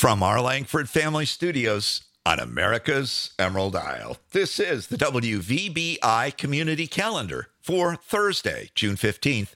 [0.00, 7.48] From our Langford Family Studios on America's Emerald Isle, this is the WVBI Community Calendar
[7.60, 9.52] for Thursday, June 15th,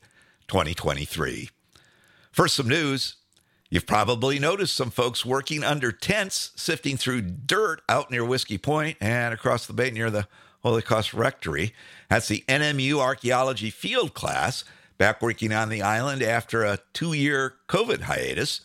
[0.47, 1.49] 2023.
[2.31, 3.17] First, some news.
[3.71, 8.99] You've probably noticed some folks working under tents, sifting through dirt out near Whiskey Point
[9.01, 10.29] and across the bay near the
[10.63, 11.73] Holy Cross Rectory.
[12.11, 14.63] That's the NMU Archaeology Field class,
[14.99, 18.61] back working on the island after a two year COVID hiatus.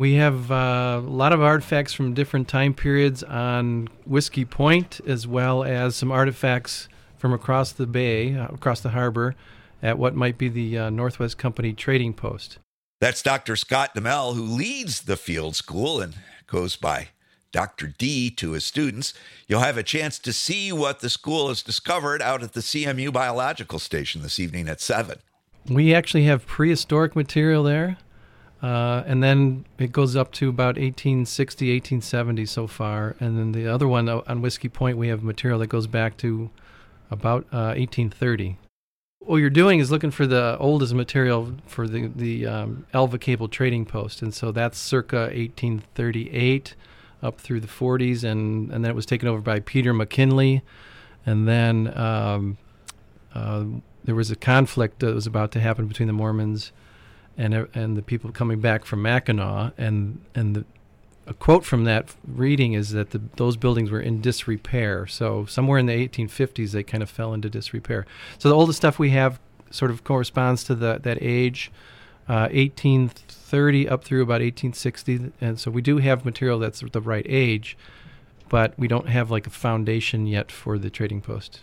[0.00, 5.26] We have uh, a lot of artifacts from different time periods on Whiskey Point, as
[5.26, 9.36] well as some artifacts from across the bay, uh, across the harbor,
[9.82, 12.56] at what might be the uh, Northwest Company trading post.
[13.02, 13.56] That's Dr.
[13.56, 16.14] Scott DeMel, who leads the field school and
[16.46, 17.08] goes by
[17.52, 17.88] Dr.
[17.88, 19.12] D to his students.
[19.48, 23.12] You'll have a chance to see what the school has discovered out at the CMU
[23.12, 25.18] Biological Station this evening at 7.
[25.68, 27.98] We actually have prehistoric material there.
[28.62, 33.16] Uh, and then it goes up to about 1860, 1870 so far.
[33.18, 36.16] And then the other one uh, on Whiskey Point, we have material that goes back
[36.18, 36.50] to
[37.10, 38.58] about uh, 1830.
[39.20, 43.48] What you're doing is looking for the oldest material for the, the um, Alva Cable
[43.48, 44.22] Trading Post.
[44.22, 46.74] And so that's circa 1838
[47.22, 48.24] up through the 40s.
[48.24, 50.62] And, and then it was taken over by Peter McKinley.
[51.24, 52.58] And then um,
[53.34, 53.64] uh,
[54.04, 56.72] there was a conflict that was about to happen between the Mormons
[57.36, 60.64] and and the people coming back from Mackinac, and and the,
[61.26, 65.06] a quote from that reading is that the, those buildings were in disrepair.
[65.06, 68.04] So somewhere in the 1850s, they kind of fell into disrepair.
[68.38, 69.38] So the oldest stuff we have
[69.70, 71.70] sort of corresponds to the, that age,
[72.28, 77.26] uh, 1830 up through about 1860, and so we do have material that's the right
[77.28, 77.76] age,
[78.48, 81.60] but we don't have like a foundation yet for the trading post.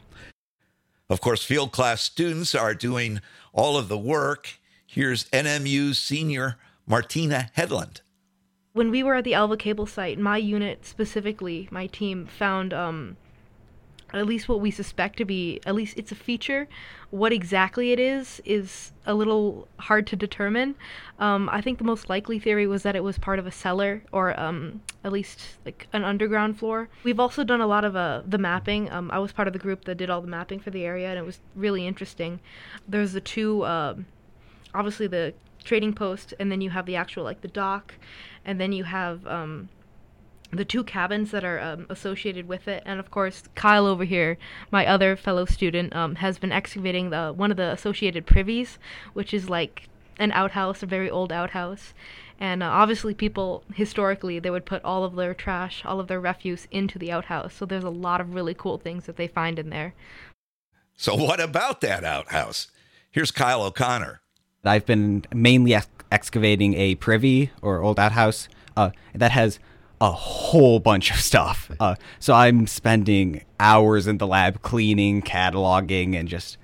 [1.10, 3.22] Of course, field class students are doing
[3.54, 4.60] all of the work
[4.98, 8.02] Here's NMU's senior Martina Headland.
[8.74, 13.16] When we were at the Alva Cable site, my unit specifically, my team found um,
[14.12, 16.68] at least what we suspect to be, at least it's a feature.
[17.12, 20.74] What exactly it is is a little hard to determine.
[21.20, 24.02] Um, I think the most likely theory was that it was part of a cellar
[24.12, 26.90] or um, at least like an underground floor.
[27.04, 28.92] We've also done a lot of uh, the mapping.
[28.92, 31.08] Um, I was part of the group that did all the mapping for the area,
[31.08, 32.40] and it was really interesting.
[32.88, 33.62] There's the two.
[33.62, 33.98] Uh,
[34.74, 35.34] obviously the
[35.64, 37.96] trading post, and then you have the actual like the dock,
[38.46, 39.70] and then you have um,
[40.52, 44.38] the two cabins that are um, associated with it, and of course Kyle over here,
[44.72, 48.80] my other fellow student, um, has been excavating the one of the associated privies,
[49.14, 49.90] which is like
[50.20, 51.94] an outhouse, a very old outhouse.
[52.40, 56.22] And uh, obviously, people historically they would put all of their trash, all of their
[56.22, 57.54] refuse into the outhouse.
[57.54, 59.96] So there's a lot of really cool things that they find in there.
[60.96, 62.68] So what about that outhouse?
[63.12, 64.22] Here's Kyle O'Connor.
[64.68, 69.60] I've been mainly ex- excavating a privy or old outhouse uh, that has
[70.00, 71.72] a whole bunch of stuff.
[71.80, 76.58] Uh, so I'm spending hours in the lab cleaning, cataloging, and just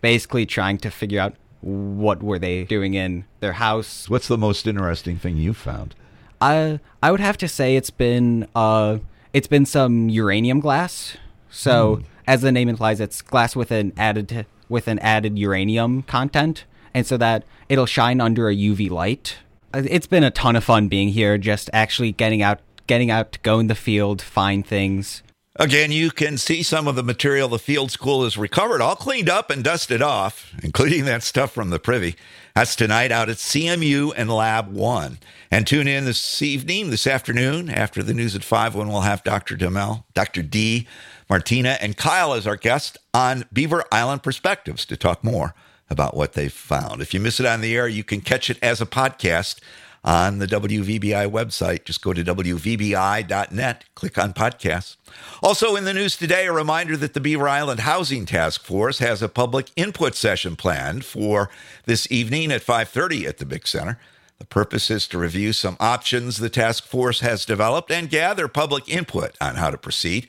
[0.00, 4.08] basically trying to figure out what were they doing in their house.
[4.08, 5.94] What's the most interesting thing you found?
[6.40, 8.98] I I would have to say it's been uh
[9.32, 11.18] it's been some uranium glass.
[11.50, 12.04] So mm.
[12.26, 16.64] as the name implies, it's glass with an added with an added uranium content
[16.94, 19.38] and so that it'll shine under a UV light.
[19.72, 23.32] Uh, it's been a ton of fun being here, just actually getting out, getting out
[23.32, 25.22] to go in the field, find things.
[25.56, 29.28] Again, you can see some of the material the field school has recovered, all cleaned
[29.28, 32.16] up and dusted off, including that stuff from the privy.
[32.54, 35.18] That's tonight out at CMU and Lab 1.
[35.50, 39.24] And tune in this evening, this afternoon, after the news at 5, when we'll have
[39.24, 39.56] Dr.
[39.56, 40.42] Demel, Dr.
[40.42, 40.86] D,
[41.28, 45.54] Martina, and Kyle as our guest on Beaver Island Perspectives to talk more
[45.90, 47.02] about what they've found.
[47.02, 49.60] If you miss it on the air, you can catch it as a podcast
[50.02, 51.84] on the WVBI website.
[51.84, 54.96] Just go to WVBI.net, click on podcasts.
[55.42, 59.20] Also in the news today, a reminder that the Beaver Island Housing Task Force has
[59.20, 61.50] a public input session planned for
[61.84, 63.98] this evening at 5:30 at the BIC Center.
[64.38, 68.88] The purpose is to review some options the task force has developed and gather public
[68.88, 70.28] input on how to proceed.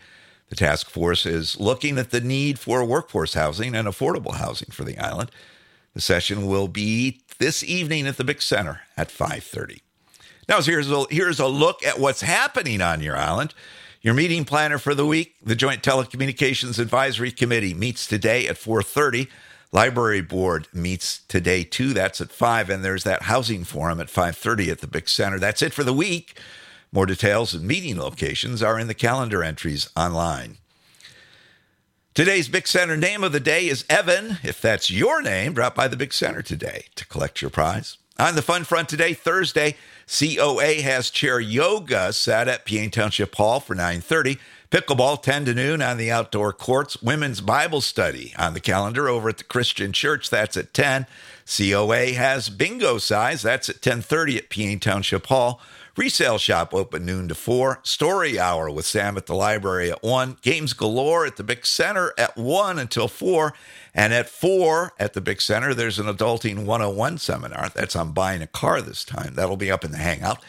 [0.51, 4.83] The task force is looking at the need for workforce housing and affordable housing for
[4.83, 5.31] the island.
[5.93, 9.79] The session will be this evening at the BIC Center at 5:30.
[10.49, 13.53] Now here's a, here's a look at what's happening on your island.
[14.01, 19.29] Your meeting planner for the week, the Joint Telecommunications Advisory Committee meets today at 4:30.
[19.71, 21.93] Library Board meets today too.
[21.93, 25.39] That's at 5 and there's that housing forum at 5:30 at the BIC Center.
[25.39, 26.37] That's it for the week.
[26.93, 30.57] More details and meeting locations are in the calendar entries online.
[32.13, 34.39] Today's BIC Center name of the day is Evan.
[34.43, 37.97] If that's your name, drop by the BIC Center today to collect your prize.
[38.19, 43.61] On the fun front today, Thursday, COA has chair yoga set at Peaine Township Hall
[43.61, 44.37] for 9:30.
[44.69, 47.01] Pickleball 10 to noon on the outdoor courts.
[47.01, 50.29] Women's Bible study on the calendar over at the Christian Church.
[50.29, 51.07] That's at 10.
[51.45, 53.41] COA has bingo size.
[53.41, 55.61] That's at 10:30 at Peaine Township Hall.
[55.97, 57.79] Resale shop open noon to 4.
[57.83, 60.37] Story hour with Sam at the library at 1.
[60.41, 63.53] Games galore at the BIC Center at 1 until 4.
[63.93, 67.69] And at 4 at the BIC Center, there's an Adulting 101 seminar.
[67.69, 69.35] That's on buying a car this time.
[69.35, 70.41] That'll be up in the Hangout.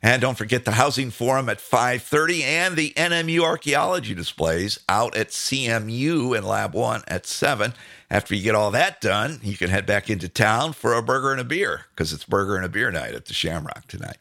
[0.00, 5.30] And don't forget the Housing Forum at 5:30 and the NMU archaeology displays out at
[5.32, 7.72] CMU in Lab 1 at 7.
[8.10, 11.32] After you get all that done, you can head back into town for a burger
[11.32, 14.18] and a beer because it's burger and a beer night at the Shamrock tonight.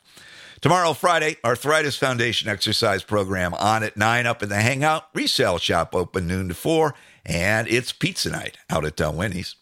[0.63, 5.09] Tomorrow, Friday, Arthritis Foundation exercise program on at 9 up in the Hangout.
[5.13, 6.95] Resale shop open noon to 4.
[7.25, 9.57] And it's pizza night out at Dalwhinnie's.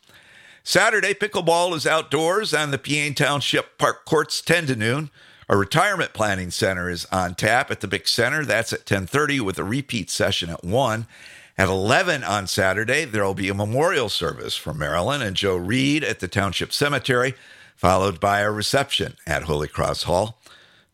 [0.64, 5.10] Saturday, pickleball is outdoors on the Peaine Township Park courts 10 to noon.
[5.50, 8.46] A retirement planning center is on tap at the BIC Center.
[8.46, 11.08] That's at 10:30 with a repeat session at 1.
[11.58, 16.04] At 11 on Saturday, there will be a memorial service for Marilyn and Joe Reed
[16.04, 17.34] at the Township Cemetery,
[17.76, 20.38] followed by a reception at Holy Cross Hall.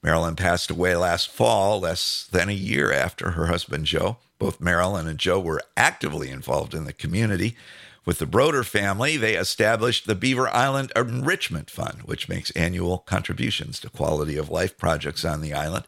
[0.07, 4.15] Marilyn passed away last fall, less than a year after her husband Joe.
[4.39, 7.57] Both Marilyn and Joe were actively involved in the community.
[8.05, 13.81] With the Broder family, they established the Beaver Island Enrichment Fund, which makes annual contributions
[13.81, 15.83] to quality of life projects on the island.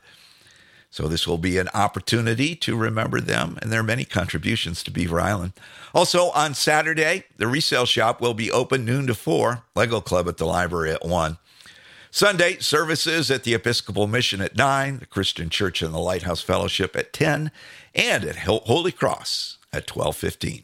[0.92, 5.22] So, this will be an opportunity to remember them and their many contributions to Beaver
[5.22, 5.54] Island.
[5.94, 10.36] Also, on Saturday, the resale shop will be open noon to 4, Lego Club at
[10.36, 11.38] the library at 1.
[12.12, 16.96] Sunday, services at the Episcopal Mission at 9, the Christian Church and the Lighthouse Fellowship
[16.96, 17.52] at 10,
[17.94, 20.64] and at Holy Cross at 1215.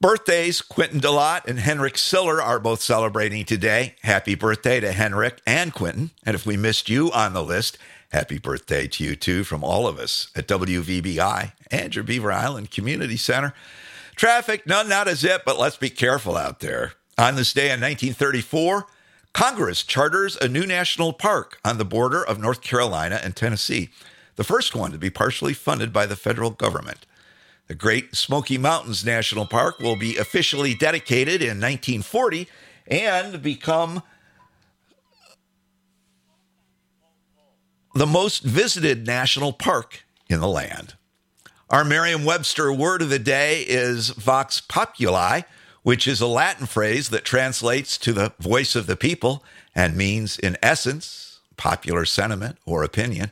[0.00, 3.96] Birthdays, Quentin Delott and Henrik Siller are both celebrating today.
[4.02, 6.10] Happy birthday to Henrik and Quentin.
[6.24, 7.76] And if we missed you on the list,
[8.10, 12.70] happy birthday to you too from all of us at WVBI and your Beaver Island
[12.70, 13.54] Community Center.
[14.16, 16.92] Traffic, none, not a zip, but let's be careful out there.
[17.18, 18.86] On this day in 1934,
[19.32, 23.90] Congress charters a new national park on the border of North Carolina and Tennessee,
[24.36, 27.06] the first one to be partially funded by the federal government.
[27.68, 32.48] The Great Smoky Mountains National Park will be officially dedicated in 1940
[32.88, 34.02] and become
[37.94, 40.94] the most visited national park in the land.
[41.68, 45.42] Our Merriam Webster word of the day is vox populi,
[45.82, 49.44] which is a Latin phrase that translates to the voice of the people
[49.74, 53.30] and means, in essence, popular sentiment or opinion.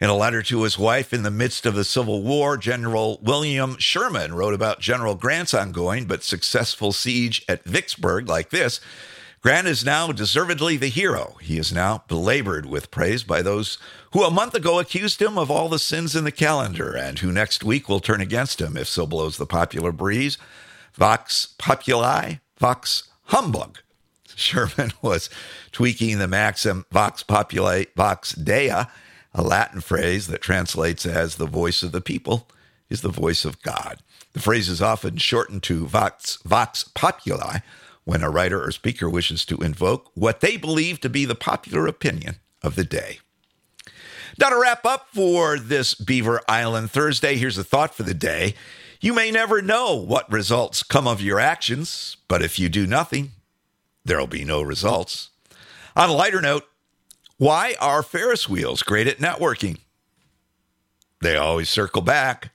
[0.00, 3.76] In a letter to his wife in the midst of the Civil War, General William
[3.78, 8.80] Sherman wrote about General Grant's ongoing but successful siege at Vicksburg like this
[9.40, 11.36] Grant is now deservedly the hero.
[11.40, 13.78] He is now belabored with praise by those
[14.12, 17.30] who a month ago accused him of all the sins in the calendar and who
[17.30, 20.38] next week will turn against him if so blows the popular breeze.
[20.98, 23.78] Vox populi, vox humbug.
[24.34, 25.30] Sherman was
[25.72, 28.68] tweaking the maxim vox populi, vox dei
[29.34, 32.48] a Latin phrase that translates as the voice of the people
[32.90, 33.98] is the voice of God.
[34.32, 37.58] The phrase is often shortened to vox, vox populi
[38.04, 41.86] when a writer or speaker wishes to invoke what they believe to be the popular
[41.86, 43.18] opinion of the day.
[44.38, 48.54] Now, to wrap up for this Beaver Island Thursday, here's a thought for the day.
[49.00, 53.30] You may never know what results come of your actions, but if you do nothing,
[54.04, 55.30] there'll be no results.
[55.94, 56.64] On a lighter note,
[57.36, 59.78] why are Ferris wheels great at networking?
[61.20, 62.50] They always circle back.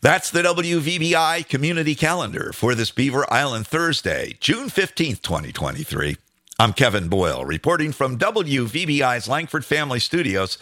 [0.00, 6.16] That's the WVBI community calendar for this Beaver Island Thursday, June 15th, 2023.
[6.58, 10.58] I'm Kevin Boyle, reporting from WVBI's Langford Family Studios,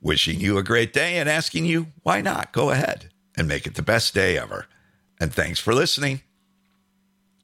[0.00, 2.52] wishing you a great day and asking you, why not?
[2.52, 4.66] Go ahead and make it the best day ever.
[5.20, 6.22] And thanks for listening.